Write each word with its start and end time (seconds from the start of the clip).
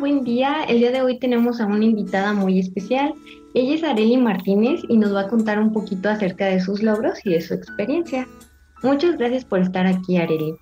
buen 0.00 0.24
día. 0.24 0.64
El 0.66 0.78
día 0.78 0.90
de 0.90 1.02
hoy 1.02 1.18
tenemos 1.18 1.60
a 1.60 1.66
una 1.66 1.84
invitada 1.84 2.32
muy 2.32 2.58
especial. 2.58 3.14
Ella 3.52 3.74
es 3.74 3.84
Areli 3.84 4.16
Martínez 4.16 4.80
y 4.88 4.96
nos 4.96 5.14
va 5.14 5.22
a 5.22 5.28
contar 5.28 5.60
un 5.60 5.74
poquito 5.74 6.08
acerca 6.08 6.46
de 6.46 6.58
sus 6.58 6.82
logros 6.82 7.18
y 7.24 7.30
de 7.30 7.42
su 7.42 7.52
experiencia. 7.52 8.26
Muchas 8.82 9.18
gracias 9.18 9.44
por 9.44 9.60
estar 9.60 9.86
aquí, 9.86 10.16
Areli. 10.16 10.56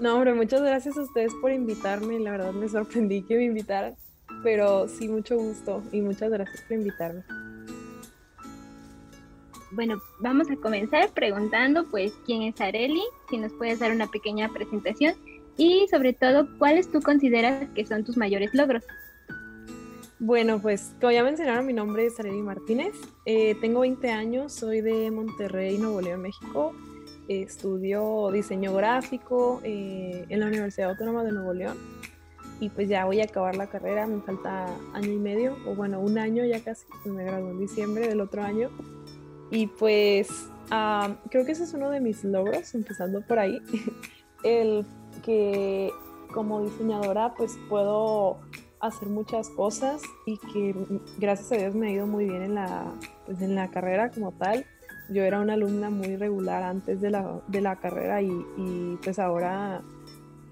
No, 0.00 0.16
hombre, 0.16 0.34
muchas 0.34 0.60
gracias 0.60 0.98
a 0.98 1.02
ustedes 1.02 1.32
por 1.40 1.52
invitarme. 1.52 2.18
La 2.18 2.32
verdad 2.32 2.52
me 2.52 2.68
sorprendí 2.68 3.22
que 3.22 3.36
me 3.36 3.44
invitaran, 3.44 3.94
pero 4.42 4.88
sí, 4.88 5.08
mucho 5.08 5.36
gusto 5.36 5.84
y 5.92 6.00
muchas 6.00 6.32
gracias 6.32 6.62
por 6.62 6.78
invitarme. 6.78 7.22
Bueno, 9.70 10.02
vamos 10.18 10.50
a 10.50 10.56
comenzar 10.56 11.10
preguntando 11.10 11.84
pues 11.90 12.12
quién 12.26 12.42
es 12.42 12.60
Areli, 12.60 13.02
si 13.30 13.38
nos 13.38 13.52
puedes 13.52 13.78
dar 13.78 13.92
una 13.92 14.08
pequeña 14.08 14.48
presentación 14.48 15.14
y 15.56 15.86
sobre 15.90 16.12
todo, 16.12 16.48
¿cuáles 16.58 16.90
tú 16.90 17.00
consideras 17.00 17.68
que 17.74 17.86
son 17.86 18.04
tus 18.04 18.16
mayores 18.16 18.54
logros? 18.54 18.84
Bueno, 20.18 20.60
pues 20.60 20.94
como 21.00 21.12
ya 21.12 21.24
mencionaron, 21.24 21.66
mi 21.66 21.72
nombre 21.72 22.06
es 22.06 22.18
Arely 22.20 22.42
Martínez, 22.42 22.94
eh, 23.26 23.56
tengo 23.60 23.80
20 23.80 24.10
años, 24.10 24.52
soy 24.52 24.80
de 24.80 25.10
Monterrey, 25.10 25.78
Nuevo 25.78 26.00
León, 26.00 26.22
México, 26.22 26.72
estudio 27.28 28.30
diseño 28.30 28.74
gráfico 28.74 29.60
eh, 29.64 30.24
en 30.28 30.40
la 30.40 30.46
Universidad 30.46 30.90
Autónoma 30.90 31.24
de 31.24 31.32
Nuevo 31.32 31.52
León. 31.52 31.76
Y 32.60 32.68
pues 32.68 32.88
ya 32.88 33.04
voy 33.04 33.20
a 33.20 33.24
acabar 33.24 33.56
la 33.56 33.66
carrera, 33.66 34.06
me 34.06 34.20
falta 34.20 34.66
año 34.92 35.10
y 35.10 35.18
medio, 35.18 35.56
o 35.66 35.74
bueno, 35.74 35.98
un 35.98 36.16
año 36.16 36.44
ya 36.44 36.62
casi, 36.62 36.86
pues 37.02 37.12
me 37.12 37.24
gradué 37.24 37.50
en 37.50 37.58
diciembre 37.58 38.06
del 38.06 38.20
otro 38.20 38.42
año. 38.42 38.70
Y 39.50 39.66
pues 39.66 40.28
ah, 40.70 41.16
creo 41.30 41.44
que 41.44 41.52
ese 41.52 41.64
es 41.64 41.74
uno 41.74 41.90
de 41.90 42.00
mis 42.00 42.22
logros, 42.22 42.74
empezando 42.74 43.20
por 43.22 43.40
ahí, 43.40 43.60
el 44.44 44.86
que 45.24 45.90
como 46.32 46.62
diseñadora 46.62 47.34
pues 47.34 47.58
puedo 47.68 48.38
hacer 48.80 49.08
muchas 49.08 49.48
cosas 49.50 50.02
y 50.26 50.38
que 50.38 50.74
gracias 51.18 51.52
a 51.52 51.56
Dios 51.56 51.74
me 51.74 51.88
ha 51.88 51.90
ido 51.90 52.06
muy 52.06 52.24
bien 52.24 52.42
en 52.42 52.54
la, 52.56 52.92
pues, 53.26 53.40
en 53.40 53.54
la 53.54 53.70
carrera 53.70 54.10
como 54.10 54.32
tal. 54.32 54.66
Yo 55.08 55.22
era 55.22 55.40
una 55.40 55.54
alumna 55.54 55.90
muy 55.90 56.16
regular 56.16 56.62
antes 56.62 57.00
de 57.00 57.10
la, 57.10 57.76
carrera 57.80 58.22
y, 58.22 58.98
pues 59.02 59.18
ahora 59.18 59.82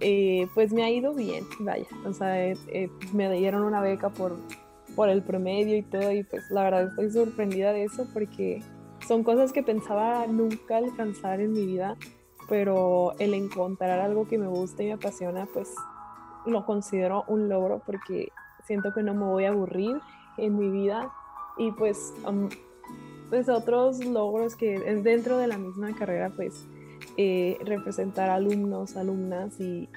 eh, 0.00 0.46
pues 0.54 0.72
me 0.72 0.84
ha 0.84 0.90
ido 0.90 1.14
bien, 1.14 1.44
vaya. 1.60 1.86
O 2.04 2.12
sea, 2.12 2.34
me 3.12 3.32
dieron 3.32 3.62
una 3.62 3.80
beca 3.80 4.10
por, 4.10 4.36
por 4.94 5.08
el 5.08 5.22
promedio 5.22 5.76
y 5.76 5.82
todo 5.82 6.12
y 6.12 6.22
pues 6.22 6.50
la 6.50 6.64
verdad 6.64 6.88
estoy 6.88 7.10
sorprendida 7.10 7.72
de 7.72 7.84
eso 7.84 8.06
porque 8.12 8.62
son 9.06 9.24
cosas 9.24 9.52
que 9.52 9.62
pensaba 9.62 10.26
nunca 10.26 10.76
alcanzar 10.76 11.40
en 11.40 11.52
mi 11.52 11.66
vida 11.66 11.96
pero 12.50 13.14
el 13.20 13.32
encontrar 13.32 14.00
algo 14.00 14.26
que 14.26 14.36
me 14.36 14.48
gusta 14.48 14.82
y 14.82 14.86
me 14.86 14.94
apasiona, 14.94 15.46
pues 15.46 15.72
lo 16.44 16.66
considero 16.66 17.24
un 17.28 17.48
logro 17.48 17.80
porque 17.86 18.32
siento 18.66 18.92
que 18.92 19.04
no 19.04 19.14
me 19.14 19.24
voy 19.24 19.44
a 19.44 19.50
aburrir 19.50 19.96
en 20.36 20.58
mi 20.58 20.68
vida 20.68 21.12
y 21.56 21.70
pues, 21.70 22.12
pues 23.30 23.48
otros 23.48 24.04
logros 24.04 24.56
que 24.56 24.74
es 24.74 25.04
dentro 25.04 25.38
de 25.38 25.46
la 25.46 25.58
misma 25.58 25.94
carrera, 25.94 26.32
pues 26.34 26.66
eh, 27.16 27.56
representar 27.64 28.30
alumnos, 28.30 28.96
alumnas 28.96 29.60
y, 29.60 29.88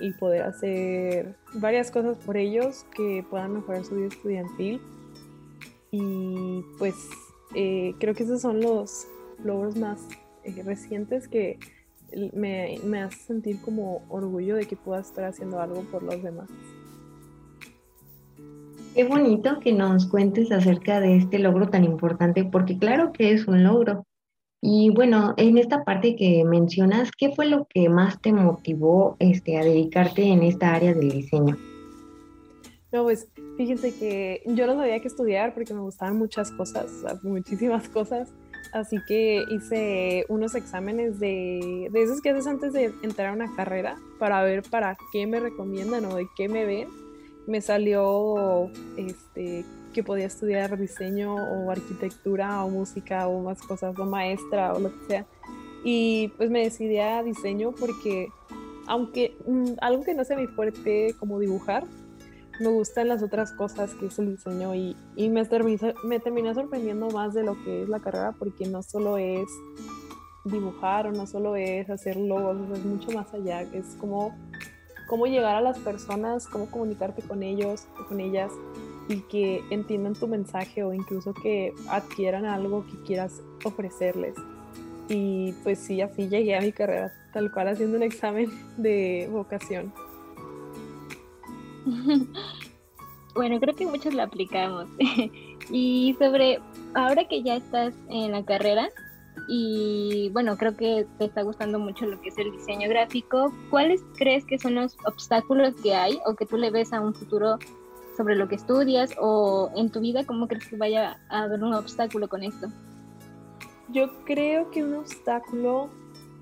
y 0.00 0.12
poder 0.14 0.42
hacer 0.42 1.36
varias 1.54 1.92
cosas 1.92 2.18
por 2.18 2.36
ellos 2.36 2.86
que 2.96 3.24
puedan 3.30 3.54
mejorar 3.54 3.84
su 3.84 3.94
vida 3.94 4.08
estudiantil. 4.08 4.80
Y 5.92 6.64
pues 6.78 6.96
eh, 7.54 7.94
creo 8.00 8.14
que 8.14 8.24
esos 8.24 8.40
son 8.40 8.60
los 8.60 9.06
logros 9.44 9.76
más 9.76 10.00
eh, 10.42 10.62
recientes 10.64 11.28
que 11.28 11.58
me, 12.32 12.78
me 12.84 13.02
hace 13.02 13.18
sentir 13.18 13.60
como 13.60 14.02
orgullo 14.08 14.56
de 14.56 14.66
que 14.66 14.76
pueda 14.76 15.00
estar 15.00 15.24
haciendo 15.24 15.60
algo 15.60 15.82
por 15.90 16.02
los 16.02 16.22
demás. 16.22 16.48
Qué 18.94 19.04
bonito 19.04 19.60
que 19.60 19.72
nos 19.72 20.06
cuentes 20.06 20.50
acerca 20.50 21.00
de 21.00 21.16
este 21.16 21.38
logro 21.38 21.68
tan 21.68 21.84
importante, 21.84 22.44
porque 22.44 22.76
claro 22.76 23.12
que 23.12 23.32
es 23.32 23.46
un 23.46 23.62
logro. 23.62 24.04
Y 24.60 24.90
bueno, 24.90 25.32
en 25.36 25.56
esta 25.56 25.84
parte 25.84 26.16
que 26.16 26.44
mencionas, 26.44 27.10
¿qué 27.16 27.32
fue 27.34 27.46
lo 27.46 27.66
que 27.66 27.88
más 27.88 28.20
te 28.20 28.32
motivó 28.32 29.16
este, 29.18 29.58
a 29.58 29.64
dedicarte 29.64 30.24
en 30.24 30.42
esta 30.42 30.74
área 30.74 30.92
del 30.92 31.10
diseño? 31.10 31.56
No, 32.92 33.04
pues 33.04 33.28
fíjense 33.56 33.94
que 33.94 34.42
yo 34.46 34.66
no 34.66 34.74
sabía 34.74 35.00
qué 35.00 35.08
estudiar 35.08 35.54
porque 35.54 35.72
me 35.72 35.80
gustaban 35.80 36.18
muchas 36.18 36.50
cosas, 36.50 36.90
muchísimas 37.22 37.88
cosas. 37.88 38.32
Así 38.72 38.98
que 39.06 39.44
hice 39.48 40.24
unos 40.28 40.54
exámenes 40.54 41.18
de, 41.18 41.88
de 41.90 42.02
esos 42.02 42.20
que 42.20 42.30
haces 42.30 42.46
antes 42.46 42.72
de 42.72 42.92
entrar 43.02 43.28
a 43.28 43.32
una 43.32 43.54
carrera 43.54 43.96
para 44.18 44.42
ver 44.42 44.62
para 44.62 44.96
qué 45.12 45.26
me 45.26 45.40
recomiendan 45.40 46.04
o 46.04 46.14
de 46.14 46.26
qué 46.36 46.48
me 46.48 46.64
ven. 46.64 46.88
Me 47.46 47.60
salió 47.60 48.70
este, 48.96 49.64
que 49.92 50.04
podía 50.04 50.26
estudiar 50.26 50.78
diseño 50.78 51.34
o 51.34 51.70
arquitectura 51.70 52.64
o 52.64 52.70
música 52.70 53.26
o 53.26 53.42
más 53.42 53.60
cosas, 53.62 53.98
o 53.98 54.04
maestra 54.04 54.74
o 54.74 54.80
lo 54.80 54.90
que 54.90 55.06
sea. 55.06 55.26
Y 55.82 56.28
pues 56.36 56.50
me 56.50 56.62
decidí 56.62 56.98
a 56.98 57.22
diseño 57.22 57.72
porque, 57.72 58.28
aunque 58.86 59.36
mm, 59.46 59.72
algo 59.80 60.04
que 60.04 60.14
no 60.14 60.24
sea 60.24 60.36
mi 60.36 60.46
fuerte 60.46 61.14
como 61.18 61.38
dibujar, 61.38 61.84
me 62.60 62.68
gustan 62.68 63.08
las 63.08 63.22
otras 63.22 63.52
cosas 63.52 63.94
que 63.94 64.06
es 64.06 64.18
el 64.18 64.36
diseño 64.36 64.74
y, 64.74 64.96
y 65.16 65.30
me, 65.30 65.44
terminé, 65.46 65.94
me 66.04 66.54
sorprendiendo 66.54 67.08
más 67.10 67.34
de 67.34 67.42
lo 67.42 67.54
que 67.64 67.82
es 67.82 67.88
la 67.88 68.00
carrera 68.00 68.32
porque 68.38 68.66
no 68.66 68.82
solo 68.82 69.16
es 69.16 69.48
dibujar 70.44 71.06
o 71.06 71.12
no 71.12 71.26
solo 71.26 71.56
es 71.56 71.88
hacer 71.90 72.16
logos, 72.16 72.56
es 72.72 72.84
mucho 72.84 73.10
más 73.12 73.32
allá, 73.34 73.62
es 73.62 73.96
como 73.98 74.34
cómo 75.08 75.26
llegar 75.26 75.56
a 75.56 75.60
las 75.60 75.78
personas, 75.78 76.46
cómo 76.46 76.70
comunicarte 76.70 77.22
con 77.22 77.42
ellos 77.42 77.86
o 77.98 78.06
con 78.06 78.20
ellas 78.20 78.52
y 79.08 79.22
que 79.22 79.62
entiendan 79.70 80.14
tu 80.14 80.28
mensaje 80.28 80.84
o 80.84 80.94
incluso 80.94 81.34
que 81.34 81.74
adquieran 81.88 82.44
algo 82.44 82.86
que 82.86 83.02
quieras 83.04 83.42
ofrecerles. 83.64 84.34
Y 85.08 85.52
pues 85.64 85.80
sí, 85.80 86.00
así 86.00 86.28
llegué 86.28 86.56
a 86.56 86.60
mi 86.60 86.72
carrera, 86.72 87.12
tal 87.32 87.50
cual 87.50 87.68
haciendo 87.68 87.96
un 87.96 88.04
examen 88.04 88.50
de 88.76 89.28
vocación. 89.32 89.92
Bueno, 93.34 93.60
creo 93.60 93.76
que 93.76 93.86
muchos 93.86 94.12
lo 94.12 94.22
aplicamos. 94.22 94.86
y 95.70 96.16
sobre, 96.18 96.60
ahora 96.94 97.28
que 97.28 97.42
ya 97.42 97.56
estás 97.56 97.94
en 98.08 98.32
la 98.32 98.44
carrera 98.44 98.88
y 99.48 100.30
bueno, 100.32 100.56
creo 100.56 100.76
que 100.76 101.06
te 101.18 101.26
está 101.26 101.42
gustando 101.42 101.78
mucho 101.78 102.06
lo 102.06 102.20
que 102.20 102.28
es 102.28 102.38
el 102.38 102.52
diseño 102.52 102.88
gráfico, 102.88 103.52
¿cuáles 103.70 104.02
crees 104.16 104.44
que 104.44 104.58
son 104.58 104.74
los 104.74 104.96
obstáculos 105.06 105.74
que 105.82 105.94
hay 105.94 106.18
o 106.26 106.34
que 106.34 106.46
tú 106.46 106.56
le 106.56 106.70
ves 106.70 106.92
a 106.92 107.00
un 107.00 107.14
futuro 107.14 107.58
sobre 108.16 108.34
lo 108.34 108.48
que 108.48 108.56
estudias 108.56 109.14
o 109.18 109.70
en 109.76 109.90
tu 109.90 110.00
vida, 110.00 110.24
cómo 110.26 110.46
crees 110.46 110.68
que 110.68 110.76
vaya 110.76 111.20
a 111.30 111.42
haber 111.42 111.62
un 111.62 111.72
obstáculo 111.72 112.28
con 112.28 112.42
esto? 112.42 112.68
Yo 113.88 114.24
creo 114.24 114.70
que 114.70 114.84
un 114.84 114.94
obstáculo, 114.94 115.88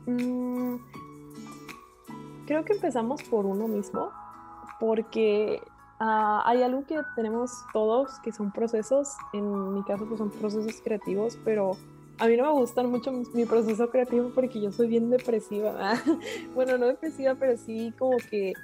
mm, 0.06 0.76
creo 2.46 2.64
que 2.64 2.72
empezamos 2.72 3.22
por 3.22 3.46
uno 3.46 3.68
mismo 3.68 4.10
porque 4.78 5.60
ah, 6.00 6.42
hay 6.46 6.62
algo 6.62 6.84
que 6.86 6.98
tenemos 7.16 7.50
todos 7.72 8.18
que 8.20 8.32
son 8.32 8.52
procesos, 8.52 9.10
en 9.32 9.74
mi 9.74 9.82
caso 9.84 10.06
pues 10.06 10.18
son 10.18 10.30
procesos 10.30 10.80
creativos, 10.82 11.38
pero 11.44 11.72
a 12.18 12.26
mí 12.26 12.36
no 12.36 12.44
me 12.44 12.52
gusta 12.52 12.82
mucho 12.82 13.12
mi, 13.12 13.44
proceso 13.44 13.90
creativo 13.90 14.30
porque 14.34 14.60
yo 14.60 14.72
soy 14.72 14.88
bien 14.88 15.10
depresiva. 15.10 15.94
bueno, 16.54 16.76
no 16.78 16.86
depresiva, 16.86 17.36
pero 17.36 17.56
sí 17.56 17.92
como 17.98 18.16
que 18.30 18.54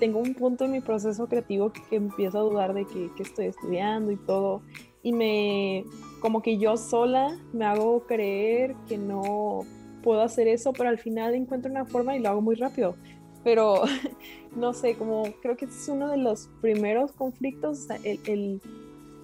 tengo 0.00 0.18
un 0.18 0.34
punto 0.34 0.64
en 0.64 0.72
mi 0.72 0.80
proceso 0.80 1.26
creativo 1.28 1.72
que, 1.72 1.96
empiezo 1.96 2.38
a 2.38 2.42
dudar 2.42 2.74
de 2.74 2.84
que, 2.84 3.10
que, 3.16 3.22
estoy 3.22 3.46
estudiando 3.46 4.10
y 4.10 4.16
todo. 4.16 4.62
Y 5.02 5.12
me, 5.12 5.84
como 6.20 6.42
que 6.42 6.58
yo 6.58 6.76
sola 6.76 7.36
me 7.52 7.64
hago 7.64 8.06
creer 8.06 8.74
que 8.88 8.98
no 8.98 9.60
puedo 10.02 10.22
hacer 10.22 10.48
eso, 10.48 10.72
pero 10.72 10.88
al 10.88 10.98
final 10.98 11.34
encuentro 11.34 11.70
una 11.70 11.84
forma 11.84 12.16
y 12.16 12.20
lo 12.20 12.28
hago 12.28 12.40
muy 12.40 12.56
rápido 12.56 12.94
pero 13.44 13.82
no 14.56 14.72
sé, 14.72 14.96
como 14.96 15.24
creo 15.42 15.56
que 15.56 15.66
es 15.66 15.88
uno 15.88 16.08
de 16.08 16.16
los 16.16 16.48
primeros 16.60 17.12
conflictos, 17.12 17.88
el, 18.02 18.18
el, 18.26 18.62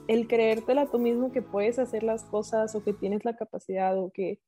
el 0.07 0.29
creértela 0.29 0.87
tú 0.87 0.99
mismo 0.99 1.33
que 1.33 1.43
puedes 1.43 1.79
hacer 1.79 2.03
las 2.03 2.23
cosas 2.25 2.75
o 2.75 2.85
que 2.85 2.93
tienes 2.93 3.25
la 3.25 3.37
capacidad 3.37 3.99
o 3.99 4.11
que, 4.13 4.39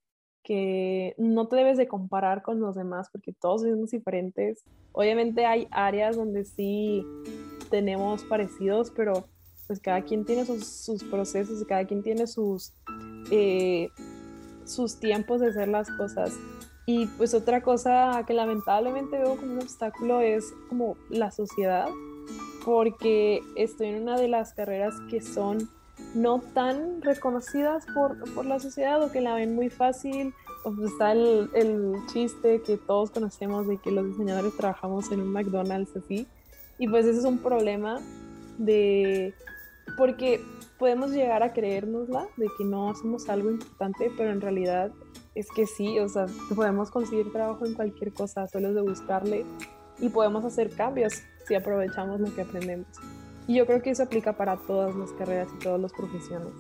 que 0.45 1.15
no 1.19 1.49
te 1.49 1.57
debes 1.57 1.79
de 1.79 1.89
comparar 1.89 2.43
con 2.43 2.61
los 2.61 2.77
demás 2.77 3.09
porque 3.11 3.33
todos 3.33 3.63
somos 3.63 3.91
diferentes. 3.91 4.65
Obviamente 4.93 5.47
hay 5.47 5.69
áreas 5.71 6.17
donde 6.17 6.45
sí 6.45 7.05
tenemos 7.71 8.25
parecidos, 8.25 8.91
pero 8.91 9.25
pues 9.67 9.81
cada 9.81 10.03
quien 10.03 10.25
tiene 10.25 10.45
sus, 10.45 10.67
sus 10.67 11.03
procesos, 11.05 11.65
cada 11.65 11.87
quien 11.87 12.03
tiene 12.03 12.27
sus, 12.27 12.75
eh, 13.31 13.89
sus 14.65 14.99
tiempos 15.01 15.41
de 15.41 15.49
hacer 15.49 15.69
las 15.69 15.91
cosas. 15.93 16.35
Y 16.85 17.07
pues 17.07 17.33
otra 17.35 17.63
cosa 17.63 18.25
que 18.27 18.35
lamentablemente 18.35 19.19
veo 19.19 19.37
como 19.37 19.53
un 19.53 19.61
obstáculo 19.61 20.21
es 20.21 20.53
como 20.69 20.97
la 21.11 21.31
sociedad, 21.31 21.89
porque 22.65 23.41
estoy 23.57 23.89
en 23.89 24.03
una 24.03 24.19
de 24.19 24.29
las 24.29 24.53
carreras 24.53 24.95
que 25.09 25.21
son 25.21 25.69
no 26.15 26.41
tan 26.55 27.01
reconocidas 27.03 27.87
por, 27.95 28.33
por 28.35 28.47
la 28.47 28.59
sociedad 28.59 29.03
o 29.03 29.13
que 29.13 29.21
la 29.21 29.35
ven 29.35 29.55
muy 29.55 29.71
fácil. 29.71 30.35
Pues 30.65 30.93
está 30.93 31.13
el, 31.13 31.51
el, 31.55 31.95
chiste 32.13 32.63
que 32.63 32.77
todos 32.77 33.11
conocemos 33.11 33.67
de 33.67 33.79
que 33.79 33.91
los 33.91 34.07
diseñadores 34.07 34.57
trabajamos 34.57 35.11
en 35.11 35.21
un 35.21 35.33
McDonald's 35.33 35.97
así. 35.97 36.27
Y 36.79 36.89
pues 36.89 37.07
ese 37.07 37.21
es 37.21 37.25
un 37.25 37.39
problema 37.39 38.01
de, 38.59 39.35
porque 39.97 40.41
podemos 40.79 41.11
llegar 41.11 41.43
a 41.43 41.53
creérnosla 41.53 42.27
de 42.37 42.49
que 42.57 42.65
no 42.65 42.91
hacemos 42.91 43.29
algo 43.29 43.51
importante, 43.51 44.11
pero 44.17 44.31
en 44.31 44.41
realidad 44.41 44.93
es 45.35 45.49
que 45.51 45.67
sí, 45.67 45.99
o 45.99 46.09
sea, 46.09 46.27
podemos 46.55 46.91
conseguir 46.91 47.33
trabajo 47.33 47.65
en 47.67 47.75
cualquier 47.75 48.13
cosa, 48.13 48.47
solo 48.47 48.69
es 48.69 48.75
de 48.75 48.83
buscarle 48.83 49.47
y 50.01 50.09
podemos 50.09 50.45
hacer 50.45 50.71
cambios 50.71 51.23
si 51.47 51.55
aprovechamos 51.55 52.21
lo 52.21 52.35
que 52.35 52.43
aprendemos. 52.43 52.87
Y 53.47 53.57
yo 53.57 53.67
creo 53.67 53.83
que 53.83 53.91
eso 53.91 54.05
aplica 54.05 54.37
para 54.37 54.57
todas 54.57 54.95
las 54.95 55.11
carreras 55.13 55.49
y 55.55 55.63
todas 55.63 55.81
las 55.81 55.93
profesiones. 55.93 56.53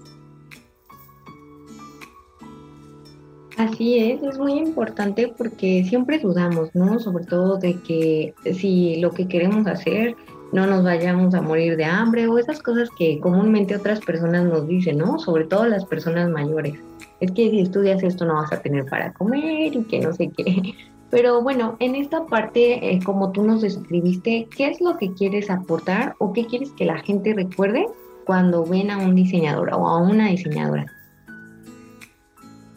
Así 3.58 3.98
es, 3.98 4.22
es 4.22 4.38
muy 4.38 4.54
importante 4.54 5.32
porque 5.36 5.84
siempre 5.84 6.18
dudamos, 6.18 6.74
¿no? 6.74 6.98
Sobre 6.98 7.24
todo 7.24 7.58
de 7.58 7.80
que 7.82 8.34
si 8.54 8.96
lo 8.96 9.10
que 9.10 9.28
queremos 9.28 9.66
hacer 9.66 10.16
no 10.52 10.66
nos 10.66 10.84
vayamos 10.84 11.34
a 11.34 11.42
morir 11.42 11.76
de 11.76 11.84
hambre 11.84 12.28
o 12.28 12.38
esas 12.38 12.62
cosas 12.62 12.88
que 12.98 13.20
comúnmente 13.20 13.76
otras 13.76 14.00
personas 14.00 14.44
nos 14.44 14.66
dicen, 14.66 14.98
¿no? 14.98 15.18
Sobre 15.18 15.44
todo 15.44 15.66
las 15.66 15.84
personas 15.84 16.30
mayores. 16.30 16.74
Es 17.22 17.30
que 17.30 17.50
si 17.50 17.60
estudias 17.60 18.02
esto 18.02 18.26
no 18.26 18.34
vas 18.34 18.52
a 18.52 18.60
tener 18.60 18.84
para 18.86 19.12
comer 19.12 19.76
y 19.76 19.84
que 19.84 20.00
no 20.00 20.12
sé 20.12 20.28
qué. 20.36 20.74
Pero 21.10 21.40
bueno, 21.40 21.76
en 21.78 21.94
esta 21.94 22.26
parte, 22.26 22.90
eh, 22.90 22.98
como 23.04 23.30
tú 23.30 23.44
nos 23.44 23.62
describiste, 23.62 24.48
¿qué 24.56 24.66
es 24.66 24.80
lo 24.80 24.96
que 24.96 25.12
quieres 25.12 25.48
aportar 25.48 26.16
o 26.18 26.32
qué 26.32 26.46
quieres 26.46 26.72
que 26.72 26.84
la 26.84 26.98
gente 26.98 27.32
recuerde 27.32 27.86
cuando 28.26 28.64
ven 28.64 28.90
a 28.90 28.98
un 28.98 29.14
diseñador 29.14 29.72
o 29.72 29.86
a 29.86 29.98
una 29.98 30.30
diseñadora? 30.30 30.86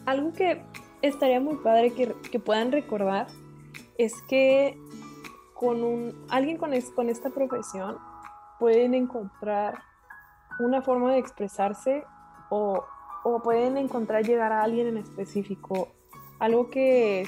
Algo 0.06 0.32
que 0.34 0.62
estaría 1.02 1.40
muy 1.40 1.56
padre 1.56 1.92
que, 1.94 2.40
puedan 2.40 2.72
recordar 2.72 3.26
es 3.98 4.14
que 4.30 4.78
con 5.56 5.84
un, 5.84 6.14
alguien 6.30 6.58
con, 6.58 6.70
con 6.96 7.10
esta 7.10 7.32
profesión 7.32 7.98
pueden 8.60 8.94
encontrar 8.94 9.80
una 10.60 10.84
forma 10.84 11.14
de 11.14 11.18
expresarse 11.18 12.04
o, 12.52 12.86
o 13.28 13.42
pueden 13.42 13.76
encontrar 13.76 14.24
llegar 14.24 14.52
a 14.52 14.62
alguien 14.62 14.86
en 14.86 14.98
específico. 14.98 15.88
Algo 16.38 16.70
que 16.70 17.28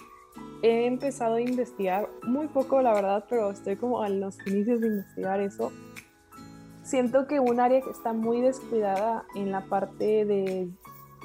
he 0.61 0.85
empezado 0.85 1.35
a 1.35 1.41
investigar, 1.41 2.07
muy 2.21 2.47
poco 2.47 2.83
la 2.83 2.93
verdad, 2.93 3.25
pero 3.27 3.49
estoy 3.49 3.77
como 3.77 4.03
a 4.03 4.07
los 4.07 4.37
inicios 4.45 4.79
de 4.79 4.89
investigar 4.89 5.41
eso. 5.41 5.71
Siento 6.83 7.25
que 7.25 7.39
un 7.39 7.59
área 7.59 7.81
que 7.81 7.89
está 7.89 8.13
muy 8.13 8.41
descuidada 8.41 9.25
en 9.33 9.51
la 9.51 9.61
parte 9.61 10.23
de, 10.23 10.69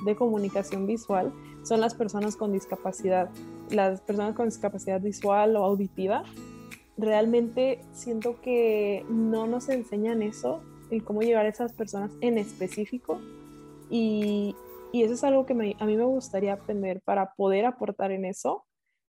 de 0.06 0.16
comunicación 0.16 0.86
visual 0.86 1.34
son 1.64 1.82
las 1.82 1.94
personas 1.94 2.36
con 2.36 2.50
discapacidad. 2.50 3.28
Las 3.69 4.00
personas 4.00 4.34
con 4.34 4.46
discapacidad 4.46 5.02
visual 5.02 5.54
o 5.54 5.64
auditiva, 5.64 6.24
realmente 6.96 7.84
siento 7.92 8.40
que 8.40 9.04
no 9.10 9.46
nos 9.46 9.69
enseñan 9.69 10.22
eso, 10.22 10.62
el 10.90 11.04
cómo 11.04 11.20
llegar 11.20 11.44
a 11.44 11.50
esas 11.50 11.74
personas 11.74 12.10
en 12.22 12.38
específico. 12.38 13.20
Y, 13.92 14.56
y 14.90 15.02
eso 15.02 15.14
es 15.14 15.22
algo 15.22 15.46
que 15.46 15.52
a 15.52 15.86
mí 15.86 15.96
me 15.96 16.04
gustaría 16.04 16.54
aprender 16.54 17.00
para 17.04 17.34
poder 17.34 17.66
aportar 17.66 18.10
en 18.10 18.24
eso 18.24 18.64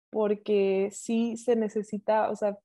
porque 0.09 0.89
sí 0.91 1.37
se 1.37 1.55
necesita, 1.55 2.29
o 2.29 2.35
sea, 2.35 2.57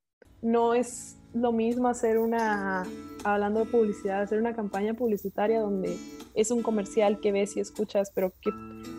no 0.42 0.74
es 0.74 1.16
lo 1.32 1.52
mismo 1.52 1.88
hacer 1.88 2.18
una, 2.18 2.84
hablando 3.24 3.60
de 3.60 3.66
publicidad, 3.66 4.22
hacer 4.22 4.38
una 4.38 4.54
campaña 4.54 4.94
publicitaria 4.94 5.60
donde 5.60 5.96
es 6.34 6.50
un 6.50 6.62
comercial 6.62 7.20
que 7.20 7.32
ves 7.32 7.56
y 7.56 7.60
escuchas, 7.60 8.10
pero 8.14 8.32
que 8.40 8.50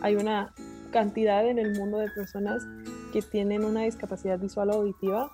hay 0.02 0.16
una 0.16 0.54
cantidad 0.92 1.48
en 1.48 1.60
el 1.60 1.78
mundo 1.78 1.98
de 1.98 2.10
personas 2.10 2.64
que 3.14 3.22
tienen 3.22 3.64
una 3.64 3.84
discapacidad 3.84 4.40
visual 4.40 4.70
o 4.72 4.74
auditiva, 4.74 5.32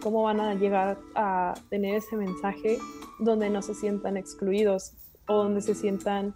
cómo 0.00 0.22
van 0.22 0.40
a 0.40 0.54
llegar 0.54 0.96
a 1.16 1.54
tener 1.70 1.96
ese 1.96 2.16
mensaje 2.16 2.78
donde 3.18 3.50
no 3.50 3.62
se 3.62 3.74
sientan 3.74 4.16
excluidos 4.16 4.92
o 5.26 5.34
donde 5.34 5.60
se 5.60 5.74
sientan 5.74 6.34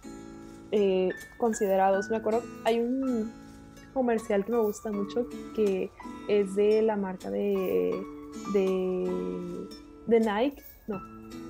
eh, 0.71 1.09
considerados. 1.37 2.09
Me 2.09 2.17
acuerdo, 2.17 2.43
hay 2.63 2.79
un 2.79 3.31
comercial 3.93 4.45
que 4.45 4.51
me 4.51 4.59
gusta 4.59 4.91
mucho 4.91 5.27
que 5.55 5.91
es 6.27 6.55
de 6.55 6.81
la 6.81 6.95
marca 6.95 7.29
de, 7.29 8.01
de, 8.53 10.19
Nike, 10.19 10.63
no, 10.87 10.99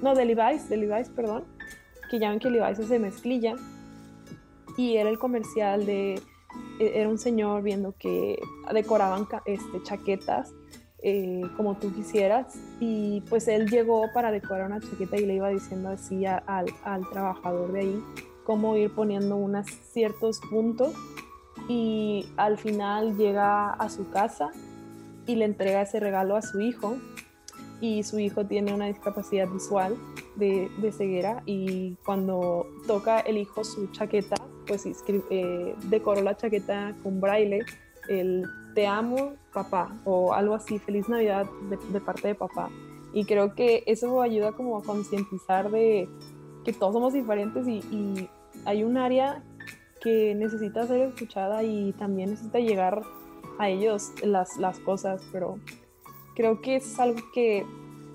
no, 0.01 0.15
de 0.15 0.25
Levi's, 0.25 0.69
de 0.69 0.77
Levi's, 0.77 1.09
perdón, 1.09 1.44
que 2.09 2.19
llaman 2.19 2.39
que 2.39 2.50
Levi's 2.50 2.79
es 2.79 2.89
de 2.89 3.00
mezclilla 3.00 3.56
y 4.77 4.97
era 4.97 5.09
el 5.09 5.19
comercial 5.19 5.85
de, 5.85 6.15
e, 6.79 7.00
era 7.00 7.09
un 7.09 7.17
señor 7.17 7.62
viendo 7.62 7.94
que 7.97 8.39
decoraban 8.74 9.27
este, 9.45 9.83
chaquetas 9.83 10.51
eh, 11.03 11.41
como 11.57 11.77
tú 11.77 11.94
quisieras 11.94 12.56
y 12.79 13.21
pues 13.21 13.47
él 13.47 13.69
llegó 13.69 14.06
para 14.13 14.31
decorar 14.31 14.67
una 14.67 14.79
chaqueta 14.79 15.17
y 15.17 15.25
le 15.25 15.35
iba 15.35 15.50
diciendo 15.50 15.89
así 15.89 16.25
al, 16.25 16.65
al 16.83 17.09
trabajador 17.09 17.71
de 17.71 17.79
ahí 17.79 18.03
cómo 18.51 18.75
ir 18.75 18.92
poniendo 18.92 19.38
unos 19.38 19.65
ciertos 19.94 20.42
puntos 20.42 20.94
y 21.69 22.25
al 22.36 22.57
final 22.57 23.15
llega 23.15 23.69
a 23.69 23.88
su 23.88 24.09
casa 24.09 24.51
y 25.25 25.36
le 25.36 25.45
entrega 25.45 25.83
ese 25.83 26.01
regalo 26.01 26.36
a 26.36 26.42
su 26.42 26.59
hijo 26.59 26.98
y 27.80 28.03
su 28.03 28.19
hijo 28.19 28.45
tiene 28.45 28.74
una 28.74 28.88
discapacidad 28.88 29.48
visual 29.48 29.95
de, 30.36 30.69
ceguera 30.92 31.44
y 31.45 31.95
cuando 32.03 32.68
toca 32.88 33.21
el 33.21 33.38
hijo 33.38 33.63
su 33.63 33.88
chaqueta, 33.94 34.36
pues 34.68 34.86
eh, 34.86 35.75
decoró 35.86 36.21
la 36.21 36.36
chaqueta 36.36 36.94
con 37.03 37.21
braille, 37.21 37.62
el 38.09 38.44
te 38.75 38.86
amo 38.86 39.36
papá 39.53 39.95
o 40.03 40.33
algo 40.33 40.56
así, 40.56 40.77
feliz 40.77 41.07
Navidad 41.07 41.45
de, 41.69 42.01
parte 42.01 42.27
de 42.27 42.36
papá. 42.36 42.69
Y 43.13 43.24
creo 43.24 43.56
que 43.56 43.86
eso 43.88 44.21
ayuda 44.21 44.51
como 44.51 44.75
a 44.75 44.83
concientizar 44.83 45.71
de 45.71 46.09
que 46.65 46.74
todos 46.74 46.94
somos 46.94 47.13
diferentes 47.13 47.65
y, 47.65 47.77
y 47.77 48.30
hay 48.65 48.83
un 48.83 48.97
área 48.97 49.41
que 50.01 50.33
necesita 50.35 50.87
ser 50.87 51.09
escuchada 51.09 51.63
y 51.63 51.93
también 51.93 52.31
necesita 52.31 52.59
llegar 52.59 53.03
a 53.59 53.69
ellos 53.69 54.11
las, 54.23 54.57
las 54.57 54.79
cosas, 54.79 55.21
pero 55.31 55.59
creo 56.35 56.61
que 56.61 56.77
es 56.77 56.99
algo 56.99 57.19
que 57.33 57.65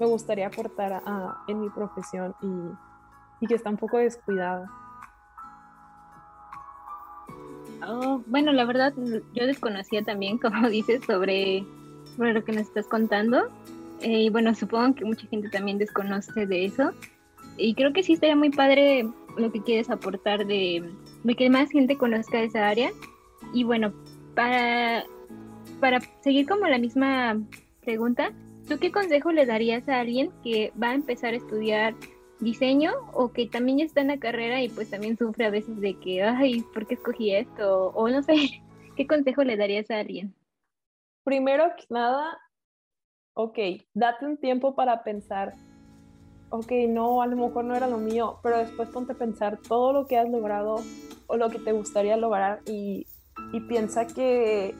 me 0.01 0.07
gustaría 0.07 0.49
aportar 0.49 1.03
a, 1.05 1.45
en 1.49 1.61
mi 1.61 1.71
profesión 1.71 2.35
y, 2.43 3.45
y, 3.45 3.47
que 3.47 3.55
está 3.55 3.71
un 3.71 3.77
poco 3.77 3.99
descuidado. 3.99 4.67
Oh, 7.87 8.23
bueno, 8.27 8.53
la 8.53 8.65
verdad, 8.65 8.93
yo 9.35 9.47
desconocía 9.47 10.03
también, 10.03 10.39
como 10.43 10.69
dices, 10.69 11.05
sobre, 11.05 11.65
sobre 12.17 12.33
lo 12.33 12.45
que 12.45 12.53
nos 12.53 12.63
estás 12.63 12.87
contando. 12.89 13.49
Eh, 14.01 14.25
y 14.25 14.29
bueno, 14.29 14.55
supongo 14.55 14.95
que 14.95 15.05
mucha 15.05 15.27
gente 15.29 15.49
también 15.49 15.79
desconoce 15.79 16.47
de 16.47 16.65
eso. 16.65 16.91
Y 17.57 17.75
creo 17.75 17.93
que 17.93 18.03
sí 18.03 18.15
estaría 18.15 18.37
muy 18.37 18.51
padre 18.51 19.09
lo 19.37 19.53
que 19.53 19.63
quieres 19.63 19.91
aportar 19.91 20.47
de, 20.47 20.91
que 21.37 21.51
más 21.51 21.71
gente 21.71 21.97
conozca 21.97 22.41
esa 22.41 22.69
área. 22.69 22.91
Y 23.53 23.65
bueno, 23.65 23.93
para, 24.35 25.05
para 25.81 26.01
seguir 26.21 26.47
como 26.47 26.67
la 26.67 26.79
misma 26.79 27.41
pregunta, 27.83 28.33
¿tú 28.69 28.79
qué 28.79 28.91
consejo 28.91 29.33
le 29.33 29.47
darías 29.47 29.89
a 29.89 30.01
alguien 30.01 30.31
que 30.43 30.73
va 30.81 30.91
a 30.91 30.95
empezar 30.95 31.35
a 31.35 31.37
estudiar 31.37 31.95
diseño 32.41 32.93
o 33.13 33.33
que 33.33 33.47
también 33.47 33.79
ya 33.79 33.85
está 33.85 34.01
en 34.03 34.09
la 34.09 34.19
carrera 34.19 34.63
y 34.63 34.69
pues 34.69 34.91
también 34.91 35.17
sufre 35.17 35.47
a 35.47 35.51
veces 35.51 35.81
de 35.81 35.99
que, 35.99 36.23
ay, 36.23 36.63
¿por 36.75 36.87
qué 36.87 36.95
escogí 36.95 37.35
esto? 37.35 37.89
O 37.95 38.09
no 38.09 38.23
sé, 38.23 38.35
¿qué 38.97 39.07
consejo 39.07 39.45
le 39.45 39.57
darías 39.57 39.91
a 39.91 39.99
alguien? 39.99 40.35
Primero 41.25 41.65
que 41.77 41.85
nada, 41.89 42.39
ok, 43.35 43.59
date 43.95 44.27
un 44.27 44.37
tiempo 44.37 44.75
para 44.75 45.03
pensar 45.03 45.55
ok, 46.51 46.73
no, 46.89 47.23
a 47.23 47.27
lo 47.27 47.37
mejor 47.37 47.65
no 47.65 47.75
era 47.75 47.87
lo 47.87 47.99
mío, 47.99 48.39
pero 48.43 48.59
después 48.59 48.89
ponte 48.89 49.13
a 49.13 49.17
pensar 49.17 49.59
todo 49.59 49.93
lo 49.93 50.07
que 50.07 50.19
has 50.19 50.29
logrado 50.29 50.77
o 51.27 51.37
lo 51.37 51.51
que 51.51 51.59
te 51.59 51.73
gustaría 51.73 52.17
lograr 52.17 52.61
y, 52.67 53.07
piensa 53.69 54.07
que, 54.07 54.75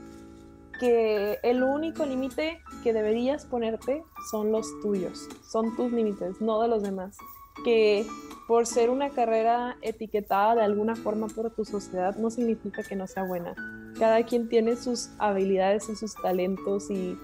que 0.79 1.39
el 1.43 1.63
único 1.63 2.05
límite 2.05 2.61
que 2.83 2.93
deberías 2.93 3.47
ponerte 3.47 4.03
son 4.31 4.53
los 4.53 4.67
tuyos, 4.83 5.29
son 5.51 5.75
tus 5.77 5.93
límites, 5.93 6.41
no 6.41 6.61
de 6.61 6.69
los 6.69 6.83
demás. 6.83 7.17
Que 7.65 8.07
por 8.47 8.67
ser 8.67 8.91
una 8.91 9.11
carrera 9.11 9.77
etiquetada 9.83 10.57
de 10.57 10.63
alguna 10.63 10.95
forma 10.95 11.27
por 11.29 11.51
tu 11.51 11.65
sociedad 11.65 12.17
no 12.17 12.31
significa 12.31 12.83
que 12.83 12.97
no 12.97 13.07
sea 13.07 13.25
buena. 13.25 13.55
Cada 13.99 14.25
quien 14.25 14.49
tiene 14.49 14.77
sus 14.77 15.11
habilidades 15.19 15.89
y 15.89 15.97
sus 15.97 16.15
talentos 16.15 16.91
y, 16.91 17.19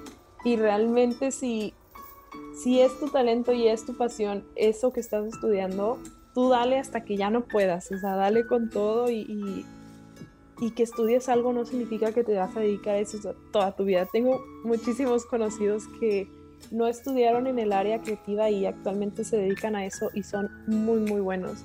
y 0.45 0.57
realmente 0.57 1.31
si 1.31 1.75
si 2.62 2.81
es 2.81 2.97
tu 3.00 3.09
talento 3.09 3.52
y 3.52 3.66
es 3.66 3.85
tu 3.85 3.97
pasión, 3.97 4.45
eso 4.54 4.92
que 4.92 5.00
estás 5.00 5.26
estudiando, 5.26 5.99
tú 6.33 6.49
dale 6.49 6.78
hasta 6.78 7.04
que 7.04 7.16
ya 7.16 7.28
no 7.28 7.45
puedas, 7.45 7.90
o 7.90 7.99
sea, 7.99 8.14
dale 8.14 8.47
con 8.47 8.71
todo 8.71 9.11
y, 9.11 9.66
que 10.76 10.85
estudies 10.85 11.28
algo 11.28 11.52
no 11.52 11.64
significa 11.64 12.12
que 12.12 12.23
te 12.23 12.37
vas 12.37 12.57
a 12.57 12.61
dedicar 12.61 12.95
a 12.95 12.99
eso 13.00 13.35
toda 13.52 13.75
tu 13.75 13.85
vida. 13.85 14.07
Tengo 14.12 14.40
muchísimos 14.62 15.26
conocidos 15.26 15.88
que 15.99 16.28
no 16.71 16.87
estudiaron 16.87 17.49
en 17.49 17.59
el 17.59 17.73
área 17.73 18.00
creativa 18.00 18.49
y 18.49 18.64
actualmente 18.64 19.25
se 19.25 19.38
dedican 19.38 19.75
a 19.75 19.85
eso 19.85 20.11
y 20.14 20.23
son 20.23 20.49
muy, 20.69 21.00
muy 21.00 21.21
buenos. 21.21 21.64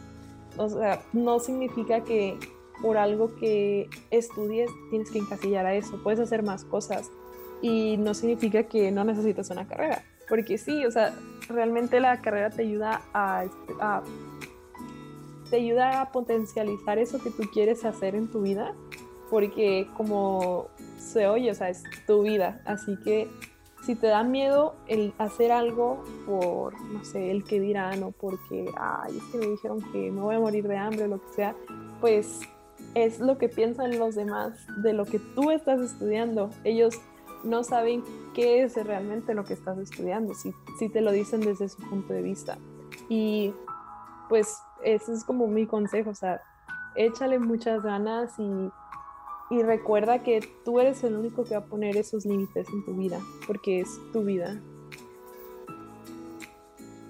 O 0.58 0.68
sea, 0.68 1.04
no 1.13 1.39
significa 1.39 2.04
que 2.04 2.39
por 2.82 2.98
algo 2.98 3.36
que 3.36 3.88
estudies 4.10 4.72
tienes 4.89 5.12
que 5.12 5.20
encasillar 5.20 5.68
a 5.68 5.75
eso, 5.75 6.01
puedes 6.01 6.20
hacer 6.20 6.42
más 6.42 6.66
cosas 6.66 7.12
y 7.62 7.98
no 7.98 8.16
significa 8.16 8.63
que 8.63 8.92
no 8.92 9.04
necesitas 9.04 9.51
una 9.51 9.68
carrera 9.68 10.04
porque 10.28 10.58
sí, 10.58 10.86
o 10.86 10.92
sea, 10.92 11.14
realmente 11.48 12.00
la 12.00 12.22
carrera 12.22 12.50
te 12.50 12.64
ayuda 12.64 13.02
a, 13.14 13.46
te 15.50 15.56
ayuda 15.56 16.02
a 16.02 16.12
potencializar 16.12 16.98
eso 16.98 17.20
que 17.20 17.32
tú 17.32 17.44
quieres 17.54 17.86
hacer 17.86 18.16
en 18.16 18.28
tu 18.28 18.42
vida, 18.42 18.74
porque 19.30 19.88
como 19.96 20.68
se 20.98 21.28
oye, 21.28 21.52
o 21.52 21.56
sea, 21.56 21.70
es 21.70 21.84
tu 22.06 22.24
vida, 22.24 22.62
así 22.66 22.98
que 23.04 23.30
si 23.86 23.96
te 23.96 24.08
da 24.08 24.24
miedo 24.24 24.76
el 24.88 25.14
hacer 25.18 25.52
algo 25.52 26.04
por, 26.26 26.80
no 26.92 27.06
sé, 27.06 27.32
el 27.32 27.46
que 27.46 27.60
dirán 27.60 28.04
o 28.04 28.12
porque, 28.12 28.66
ay, 28.78 29.18
es 29.18 29.24
que 29.32 29.38
me 29.38 29.48
dijeron 29.48 29.82
que 29.94 30.12
me 30.12 30.20
voy 30.20 30.36
a 30.36 30.40
morir 30.40 30.68
de 30.68 30.76
hambre 30.76 31.06
o 31.06 31.08
lo 31.08 31.22
que 31.22 31.34
sea, 31.34 31.56
pues 32.02 32.42
es 32.96 33.20
lo 33.20 33.38
que 33.38 33.48
piensan 33.48 33.98
los 33.98 34.16
demás 34.16 34.54
de 34.84 34.92
lo 34.92 35.06
que 35.06 35.20
tú 35.20 35.52
estás 35.52 35.80
estudiando. 35.80 36.50
Ellos 36.64 37.00
no 37.44 37.63
saben 37.63 38.03
qué 38.34 38.63
es 38.63 38.75
realmente 38.75 39.34
lo 39.34 39.44
que 39.44 39.53
estás 39.53 39.77
estudiando, 39.77 40.34
si, 40.34 40.53
si 40.79 40.89
te 40.89 41.01
lo 41.01 41.12
dicen 41.12 41.41
desde 41.41 41.70
su 41.70 41.77
punto 41.89 42.13
de 42.13 42.22
vista. 42.22 42.58
Y 43.10 43.53
pues 44.29 44.58
ese 44.84 45.13
es 45.13 45.24
como 45.24 45.48
mi 45.48 45.65
consejo, 45.65 46.12
o 46.12 46.15
sea, 46.15 46.41
échale 46.96 47.39
muchas 47.39 47.84
ganas 47.84 48.34
y, 48.39 49.56
y 49.56 49.63
recuerda 49.63 50.24
que 50.24 50.41
tú 50.65 50.79
eres 50.79 51.03
el 51.03 51.15
único 51.15 51.44
que 51.44 51.56
va 51.56 51.62
a 51.62 51.65
poner 51.65 51.96
esos 51.98 52.25
límites 52.25 52.67
en 52.70 52.86
tu 52.86 52.96
vida, 52.96 53.20
porque 53.46 53.82
es 53.82 54.00
tu 54.12 54.24
vida. 54.24 54.60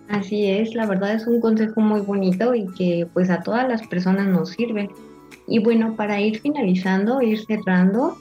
Así 0.09 0.49
es, 0.49 0.73
la 0.73 0.85
verdad 0.85 1.13
es 1.13 1.27
un 1.27 1.41
consejo 1.41 1.81
muy 1.81 1.99
bonito 1.99 2.55
y 2.55 2.65
que 2.75 3.07
pues 3.13 3.29
a 3.29 3.41
todas 3.41 3.67
las 3.67 3.85
personas 3.87 4.27
nos 4.27 4.49
sirve. 4.49 4.89
Y 5.47 5.59
bueno, 5.59 5.95
para 5.95 6.21
ir 6.21 6.39
finalizando, 6.39 7.21
ir 7.21 7.43
cerrando, 7.45 8.17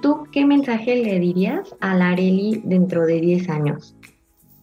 ¿tú 0.00 0.26
qué 0.32 0.44
mensaje 0.44 0.96
le 0.96 1.18
dirías 1.18 1.74
a 1.80 1.96
la 1.96 2.10
Areli 2.10 2.62
dentro 2.64 3.06
de 3.06 3.20
10 3.20 3.48
años? 3.48 3.96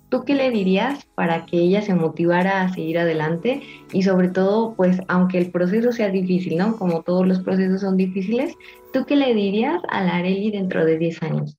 ¿Tú 0.10 0.24
qué 0.24 0.36
le 0.36 0.52
dirías 0.52 1.06
para 1.16 1.46
que 1.46 1.58
ella 1.58 1.82
se 1.82 1.96
motivara 1.96 2.62
a 2.62 2.74
seguir 2.74 3.00
adelante? 3.00 3.62
Y 3.92 4.04
sobre 4.04 4.30
todo, 4.30 4.76
pues, 4.76 5.02
aunque 5.08 5.38
el 5.38 5.52
proceso 5.52 5.92
sea 5.92 6.10
difícil, 6.10 6.58
¿no? 6.58 6.78
Como 6.78 7.02
todos 7.02 7.28
los 7.28 7.40
procesos 7.40 7.82
son 7.82 7.98
difíciles, 7.98 8.54
¿tú 8.94 9.06
qué 9.06 9.16
le 9.16 9.34
dirías 9.34 9.82
a 9.90 10.04
la 10.04 10.18
Areli 10.18 10.52
dentro 10.52 10.86
de 10.86 10.98
10 10.98 11.24
años? 11.24 11.58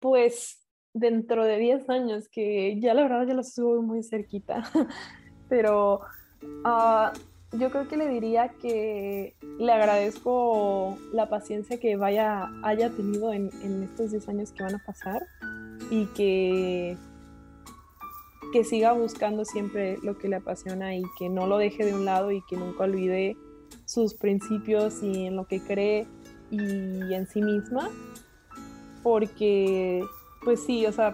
Pues, 0.00 0.66
dentro 0.94 1.44
de 1.44 1.58
10 1.58 1.88
años, 1.90 2.28
que 2.28 2.80
ya 2.80 2.94
la 2.94 3.02
verdad 3.02 3.26
ya 3.26 3.34
lo 3.34 3.44
subo 3.44 3.82
muy 3.82 4.02
cerquita, 4.02 4.64
pero 5.48 6.00
uh, 6.64 7.10
yo 7.52 7.70
creo 7.70 7.88
que 7.88 7.96
le 7.96 8.08
diría 8.08 8.50
que 8.60 9.34
le 9.58 9.72
agradezco 9.72 10.96
la 11.12 11.28
paciencia 11.28 11.80
que 11.80 11.96
vaya, 11.96 12.48
haya 12.62 12.90
tenido 12.90 13.32
en, 13.32 13.50
en 13.62 13.82
estos 13.82 14.12
10 14.12 14.28
años 14.28 14.52
que 14.52 14.62
van 14.62 14.76
a 14.76 14.84
pasar 14.84 15.22
y 15.90 16.06
que, 16.06 16.96
que 18.52 18.64
siga 18.64 18.92
buscando 18.92 19.44
siempre 19.44 19.98
lo 20.02 20.16
que 20.16 20.28
le 20.28 20.36
apasiona 20.36 20.94
y 20.94 21.02
que 21.18 21.28
no 21.28 21.46
lo 21.46 21.58
deje 21.58 21.84
de 21.84 21.94
un 21.94 22.04
lado 22.04 22.30
y 22.30 22.42
que 22.42 22.56
nunca 22.56 22.84
olvide 22.84 23.36
sus 23.84 24.14
principios 24.14 25.02
y 25.02 25.26
en 25.26 25.36
lo 25.36 25.46
que 25.46 25.60
cree 25.60 26.06
y 26.50 27.12
en 27.12 27.26
sí 27.26 27.42
misma. 27.42 27.90
Porque, 29.02 30.04
pues 30.44 30.62
sí, 30.62 30.86
o 30.86 30.92
sea, 30.92 31.12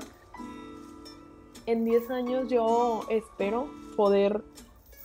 en 1.64 1.84
10 1.84 2.10
años 2.10 2.48
yo 2.48 3.06
espero 3.08 3.68
poder 3.96 4.42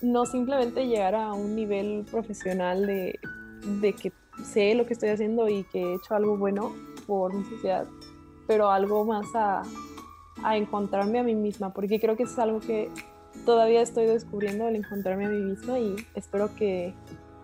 no 0.02 0.26
simplemente 0.26 0.86
llegar 0.86 1.14
a 1.14 1.32
un 1.32 1.54
nivel 1.54 2.04
profesional 2.10 2.86
de, 2.86 3.18
de 3.80 3.92
que 3.92 4.12
sé 4.44 4.74
lo 4.74 4.86
que 4.86 4.94
estoy 4.94 5.10
haciendo 5.10 5.48
y 5.48 5.64
que 5.64 5.80
he 5.80 5.94
hecho 5.94 6.14
algo 6.14 6.36
bueno 6.36 6.74
por 7.06 7.32
mi 7.32 7.44
sociedad, 7.44 7.86
pero 8.46 8.70
algo 8.70 9.04
más 9.04 9.26
a, 9.34 9.62
a 10.42 10.56
encontrarme 10.56 11.20
a 11.20 11.22
mí 11.22 11.34
misma, 11.34 11.72
porque 11.72 12.00
creo 12.00 12.16
que 12.16 12.24
es 12.24 12.38
algo 12.38 12.60
que 12.60 12.90
todavía 13.44 13.82
estoy 13.82 14.06
descubriendo, 14.06 14.68
el 14.68 14.76
encontrarme 14.76 15.26
a 15.26 15.28
mí 15.28 15.40
misma 15.40 15.78
y 15.78 15.96
espero 16.14 16.54
que 16.56 16.94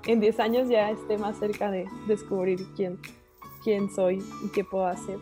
en 0.07 0.21
10 0.21 0.41
años 0.41 0.69
ya 0.69 0.91
esté 0.91 1.19
más 1.19 1.39
cerca 1.39 1.71
de 1.71 1.87
descubrir 2.07 2.61
quién, 2.77 2.99
quién 3.63 3.91
soy 3.91 4.23
y 4.45 4.49
qué 4.53 4.65
puedo 4.65 4.87
hacer. 4.87 5.19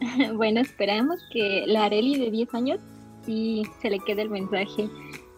Bueno, 0.34 0.60
esperamos 0.60 1.20
que 1.32 1.64
la 1.66 1.84
Areli 1.84 2.18
de 2.18 2.30
10 2.30 2.54
años 2.54 2.80
se 3.80 3.90
le 3.90 4.00
quede 4.00 4.22
el 4.22 4.30
mensaje. 4.30 4.88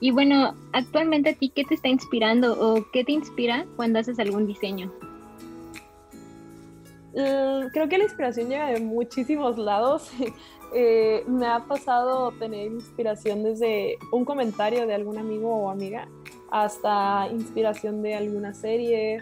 Y 0.01 0.13
bueno, 0.13 0.55
actualmente 0.73 1.31
a 1.31 1.35
ti, 1.35 1.51
¿qué 1.55 1.65
te 1.65 1.75
está 1.75 1.89
inspirando 1.89 2.59
o 2.59 2.87
qué 2.91 3.05
te 3.05 3.13
inspira 3.13 3.67
cuando 3.77 3.99
haces 3.99 4.19
algún 4.19 4.47
diseño? 4.47 4.91
Mm, 7.13 7.69
creo 7.73 7.89
que 7.89 7.99
la 7.99 8.05
inspiración 8.05 8.49
llega 8.49 8.69
de 8.69 8.81
muchísimos 8.81 9.59
lados. 9.59 10.11
Eh, 10.73 11.25
me 11.27 11.49
ha 11.49 11.65
pasado 11.67 12.31
tener 12.39 12.71
inspiración 12.71 13.43
desde 13.43 13.99
un 14.13 14.25
comentario 14.25 14.87
de 14.87 14.95
algún 14.95 15.19
amigo 15.19 15.53
o 15.53 15.69
amiga 15.69 16.07
hasta 16.53 17.27
inspiración 17.33 18.03
de 18.03 18.15
alguna 18.15 18.55
serie 18.55 19.21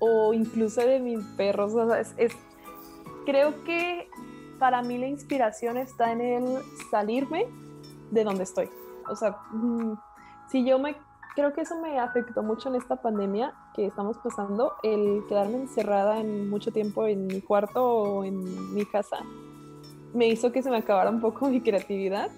o 0.00 0.34
incluso 0.34 0.80
de 0.80 0.98
mis 0.98 1.20
perros. 1.36 1.74
es, 2.18 2.32
creo 3.24 3.62
que 3.62 4.08
para 4.58 4.82
mí 4.82 4.98
la 4.98 5.06
inspiración 5.06 5.76
está 5.76 6.10
en 6.10 6.20
el 6.20 6.58
salirme 6.90 7.46
de 8.10 8.24
donde 8.24 8.44
estoy. 8.44 8.68
O 9.08 9.16
sea, 9.16 9.38
mm, 9.52 9.94
si 10.48 10.64
yo 10.64 10.78
me 10.78 10.96
creo 11.34 11.52
que 11.52 11.62
eso 11.62 11.80
me 11.80 11.98
afectó 11.98 12.42
mucho 12.42 12.68
en 12.68 12.76
esta 12.76 12.96
pandemia 12.96 13.54
que 13.74 13.86
estamos 13.86 14.16
pasando, 14.18 14.74
el 14.82 15.24
quedarme 15.28 15.56
encerrada 15.56 16.20
en 16.20 16.48
mucho 16.48 16.70
tiempo 16.70 17.06
en 17.06 17.26
mi 17.26 17.40
cuarto 17.40 17.84
o 17.84 18.24
en 18.24 18.74
mi 18.74 18.84
casa, 18.86 19.18
me 20.12 20.28
hizo 20.28 20.52
que 20.52 20.62
se 20.62 20.70
me 20.70 20.76
acabara 20.76 21.10
un 21.10 21.20
poco 21.20 21.48
mi 21.50 21.60
creatividad, 21.60 22.30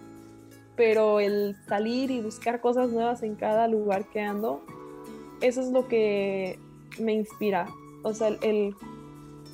pero 0.77 1.21
el 1.21 1.57
salir 1.69 2.11
y 2.11 2.21
buscar 2.21 2.61
cosas 2.61 2.91
nuevas 2.91 3.23
en 3.23 3.35
cada 3.35 3.69
lugar 3.69 4.07
que 4.07 4.21
ando, 4.21 4.63
eso 5.41 5.61
es 5.61 5.71
lo 5.71 5.87
que 5.89 6.59
me 6.99 7.13
inspira, 7.13 7.67
o 8.03 8.15
sea, 8.15 8.29
el, 8.29 8.75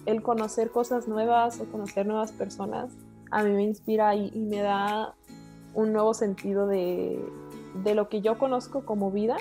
el 0.06 0.22
conocer 0.22 0.70
cosas 0.70 1.08
nuevas 1.08 1.60
o 1.60 1.64
conocer 1.66 2.06
nuevas 2.06 2.30
personas, 2.30 2.92
a 3.32 3.42
mí 3.42 3.50
me 3.50 3.64
inspira 3.64 4.14
y, 4.14 4.30
y 4.32 4.40
me 4.40 4.58
da 4.58 5.14
un 5.74 5.92
nuevo 5.92 6.14
sentido 6.14 6.66
de, 6.66 7.18
de 7.84 7.94
lo 7.94 8.08
que 8.08 8.20
yo 8.20 8.38
conozco 8.38 8.84
como 8.84 9.10
vida, 9.10 9.36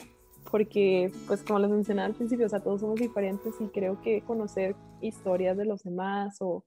porque 0.50 1.12
pues 1.28 1.44
como 1.44 1.60
les 1.60 1.70
mencionaba 1.70 2.08
al 2.08 2.16
principio, 2.16 2.46
o 2.46 2.50
sea, 2.50 2.62
todos 2.62 2.82
somos 2.82 3.00
diferentes 3.00 3.54
y 3.60 3.68
creo 3.68 4.02
que 4.02 4.22
conocer 4.22 4.76
historias 5.02 5.58
de 5.58 5.66
los 5.66 5.84
demás 5.84 6.38
o, 6.40 6.64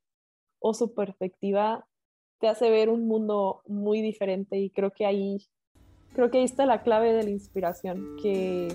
o 0.61 0.75
su 0.75 0.95
perspectiva 0.95 1.87
te 2.41 2.49
hace 2.49 2.71
ver 2.71 2.89
un 2.89 3.07
mundo 3.07 3.63
muy 3.67 4.03
diferente 4.03 4.59
y 4.59 4.71
creo 4.71 4.91
que 4.91 5.07
ahí, 5.07 5.39
creo 6.15 6.31
que 6.31 6.39
ahí 6.39 6.45
está 6.45 6.67
la 6.67 6.83
clave 6.83 7.13
de 7.13 7.25
la 7.25 7.31
inspiración, 7.31 8.17
que 8.23 8.69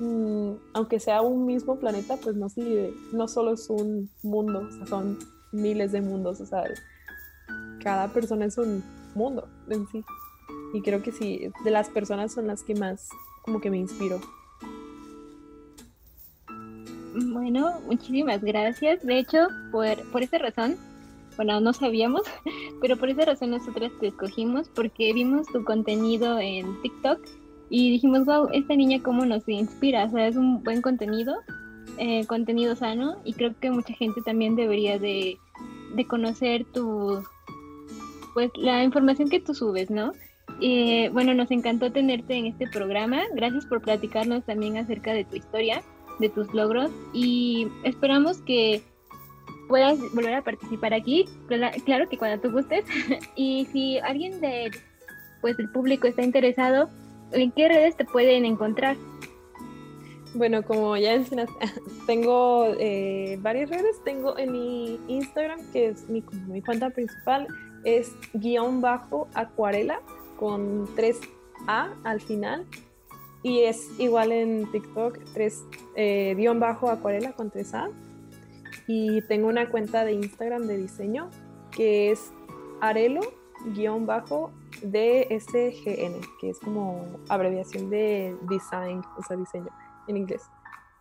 mm, 0.00 0.52
aunque 0.74 1.00
sea 1.00 1.22
un 1.22 1.46
mismo 1.46 1.76
planeta, 1.76 2.16
pues 2.22 2.36
no, 2.36 2.48
si, 2.48 2.94
no 3.12 3.28
solo 3.28 3.52
es 3.52 3.68
un 3.70 4.10
mundo, 4.22 4.68
son 4.86 5.18
miles 5.52 5.92
de 5.92 6.00
mundos, 6.00 6.40
o 6.40 6.46
sea, 6.46 6.64
cada 7.82 8.08
persona 8.08 8.46
es 8.46 8.58
un 8.58 8.82
mundo 9.14 9.48
en 9.70 9.86
sí. 9.88 10.04
Y 10.72 10.82
creo 10.82 11.02
que 11.02 11.12
sí, 11.12 11.50
de 11.64 11.70
las 11.70 11.88
personas 11.88 12.32
son 12.32 12.46
las 12.46 12.62
que 12.62 12.74
más 12.74 13.08
como 13.42 13.60
que 13.60 13.70
me 13.70 13.78
inspiro. 13.78 14.20
Bueno, 17.14 17.80
muchísimas 17.86 18.42
gracias. 18.42 19.04
De 19.04 19.18
hecho, 19.18 19.48
por, 19.72 19.96
por 20.10 20.22
esa 20.22 20.38
razón, 20.38 20.76
bueno, 21.36 21.60
no 21.60 21.72
sabíamos, 21.72 22.22
pero 22.80 22.96
por 22.96 23.08
esa 23.08 23.24
razón 23.24 23.50
nosotras 23.50 23.92
te 24.00 24.08
escogimos 24.08 24.68
porque 24.68 25.12
vimos 25.12 25.46
tu 25.46 25.64
contenido 25.64 26.38
en 26.38 26.80
TikTok 26.82 27.20
y 27.70 27.90
dijimos, 27.90 28.24
wow, 28.26 28.48
esta 28.52 28.74
niña 28.76 29.02
cómo 29.02 29.24
nos 29.24 29.48
inspira, 29.48 30.04
o 30.04 30.10
sea, 30.10 30.28
es 30.28 30.36
un 30.36 30.62
buen 30.62 30.82
contenido, 30.82 31.36
eh, 31.98 32.26
contenido 32.26 32.76
sano 32.76 33.16
y 33.24 33.32
creo 33.32 33.58
que 33.58 33.70
mucha 33.70 33.94
gente 33.94 34.20
también 34.22 34.56
debería 34.56 34.98
de, 34.98 35.38
de 35.94 36.06
conocer 36.06 36.64
tu, 36.72 37.22
pues 38.36 38.50
la 38.58 38.84
información 38.84 39.30
que 39.30 39.40
tú 39.40 39.54
subes, 39.54 39.90
¿no? 39.90 40.12
Eh, 40.60 41.08
bueno, 41.14 41.32
nos 41.32 41.50
encantó 41.50 41.90
tenerte 41.90 42.34
en 42.34 42.44
este 42.44 42.66
programa. 42.68 43.22
Gracias 43.34 43.64
por 43.64 43.80
platicarnos 43.80 44.44
también 44.44 44.76
acerca 44.76 45.14
de 45.14 45.24
tu 45.24 45.36
historia, 45.36 45.82
de 46.18 46.28
tus 46.28 46.52
logros 46.52 46.90
y 47.14 47.66
esperamos 47.82 48.42
que 48.42 48.82
puedas 49.68 49.98
volver 50.12 50.34
a 50.34 50.42
participar 50.42 50.92
aquí. 50.92 51.24
Claro 51.86 52.10
que 52.10 52.18
cuando 52.18 52.38
tú 52.42 52.52
gustes. 52.54 52.84
y 53.36 53.68
si 53.72 54.00
alguien 54.00 54.38
de 54.42 54.70
pues 55.40 55.58
el 55.58 55.70
público 55.70 56.06
está 56.06 56.22
interesado, 56.22 56.90
¿en 57.32 57.52
qué 57.52 57.68
redes 57.68 57.96
te 57.96 58.04
pueden 58.04 58.44
encontrar? 58.44 58.98
Bueno, 60.34 60.62
como 60.62 60.98
ya 60.98 61.18
tengo 62.06 62.66
eh, 62.78 63.38
varias 63.40 63.70
redes. 63.70 63.96
Tengo 64.04 64.36
en 64.36 64.52
mi 64.52 65.00
Instagram, 65.08 65.60
que 65.72 65.86
es 65.88 66.06
mi, 66.10 66.22
mi 66.48 66.60
cuenta 66.60 66.90
principal, 66.90 67.46
es 67.86 68.16
guion 68.34 68.80
bajo 68.80 69.28
acuarela 69.32 70.00
con 70.36 70.88
3A 70.96 71.94
al 72.02 72.20
final. 72.20 72.66
Y 73.44 73.60
es 73.60 73.98
igual 74.00 74.32
en 74.32 74.70
TikTok, 74.72 75.20
3 75.32 75.64
eh, 75.94 76.54
bajo 76.56 76.90
acuarela 76.90 77.32
con 77.32 77.50
3A. 77.50 77.90
y 78.88 79.22
tengo 79.22 79.48
una 79.48 79.70
cuenta 79.70 80.04
de 80.04 80.12
Instagram 80.12 80.66
de 80.66 80.78
diseño 80.78 81.30
que 81.70 82.10
es 82.10 82.32
arelo-dsgn, 82.80 83.20
que 86.40 86.50
es 86.50 86.58
como 86.58 87.04
abreviación 87.28 87.88
de 87.88 88.36
design, 88.48 89.02
o 89.16 89.22
sea, 89.22 89.36
diseño 89.36 89.68
en 90.08 90.16
inglés. 90.16 90.42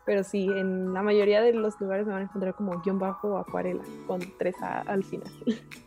Pero 0.05 0.23
sí, 0.23 0.47
en 0.47 0.93
la 0.93 1.01
mayoría 1.01 1.41
de 1.41 1.53
los 1.53 1.81
lugares 1.81 2.05
me 2.05 2.13
van 2.13 2.21
a 2.21 2.25
encontrar 2.25 2.53
como 2.53 2.79
guion 2.81 2.99
bajo 2.99 3.39
acuarela, 3.39 3.83
con 4.05 4.19
tres 4.37 4.55
A 4.61 4.81
al 4.81 5.03
final. 5.03 5.31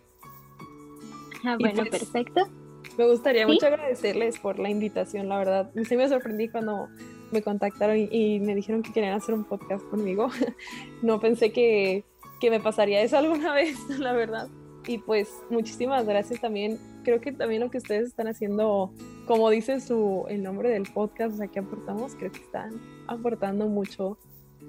Ah, 1.45 1.57
bueno, 1.59 1.85
pues, 1.89 2.03
perfecto. 2.03 2.49
Me 2.97 3.07
gustaría 3.07 3.47
mucho 3.47 3.67
agradecerles 3.67 4.39
por 4.39 4.59
la 4.59 4.71
invitación, 4.71 5.29
la 5.29 5.39
verdad. 5.39 5.71
Sí 5.89 5.97
me 5.97 6.09
sorprendí 6.09 6.49
cuando 6.49 6.89
me 7.31 7.43
contactaron 7.43 7.97
y, 7.97 8.41
me 8.41 8.55
dijeron 8.55 8.83
que 8.83 8.93
querían 8.93 9.15
hacer 9.15 9.35
un 9.35 9.45
podcast 9.45 9.85
conmigo. 9.89 10.31
no 11.03 11.21
pensé 11.21 11.53
que, 11.53 12.05
que 12.41 12.51
me 12.51 12.61
pasaría 12.61 13.03
eso 13.03 13.19
alguna 13.19 13.55
vez, 13.55 13.77
la 13.99 14.13
verdad. 14.13 14.49
Y 14.87 14.99
pues 14.99 15.29
muchísimas 15.51 16.07
gracias 16.07 16.41
también. 16.41 16.79
Creo 17.05 17.21
que 17.21 17.33
también 17.33 17.61
lo 17.61 17.71
que 17.71 17.79
ustedes 17.79 18.09
están 18.09 18.27
haciendo, 18.27 18.93
como 19.27 19.51
dice 19.51 19.81
su, 19.81 20.25
el 20.29 20.43
nombre 20.43 20.71
del 20.71 20.85
podcast, 20.85 21.35
o 21.35 21.37
sea, 21.39 21.47
que 21.47 21.59
aportamos, 21.59 22.15
creo 22.15 22.33
que 22.33 22.41
están 22.41 22.81
aportando 23.07 23.67
mucho. 23.67 24.19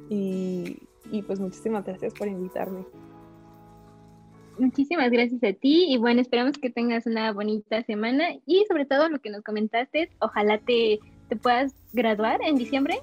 Y, 0.10 0.78
y 1.12 1.22
pues 1.24 1.40
muchísimas 1.40 1.86
gracias 1.86 2.14
por 2.14 2.28
invitarme. 2.28 2.86
Muchísimas 4.60 5.10
gracias 5.10 5.42
a 5.44 5.54
ti 5.54 5.86
y 5.88 5.98
bueno, 5.98 6.20
esperamos 6.20 6.58
que 6.58 6.70
tengas 6.70 7.06
una 7.06 7.32
bonita 7.32 7.82
semana 7.84 8.26
y 8.46 8.66
sobre 8.68 8.86
todo 8.86 9.08
lo 9.08 9.20
que 9.20 9.30
nos 9.30 9.42
comentaste, 9.42 10.10
ojalá 10.20 10.58
te, 10.58 11.00
te 11.30 11.38
puedas 11.38 11.74
graduar 11.94 12.42
en 12.44 12.58
diciembre. 12.58 13.00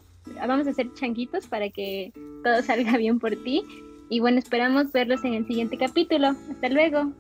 Vamos 0.47 0.67
a 0.67 0.71
hacer 0.71 0.93
changuitos 0.93 1.47
para 1.47 1.71
que 1.71 2.13
todo 2.45 2.63
salga 2.63 2.97
bien 2.99 3.19
por 3.19 3.37
ti 3.43 3.65
y 4.11 4.21
bueno, 4.21 4.39
esperamos 4.39 4.93
verlos 4.93 5.25
en 5.25 5.33
el 5.33 5.47
siguiente 5.47 5.79
capítulo. 5.79 6.29
Hasta 6.29 6.69
luego. 6.69 7.13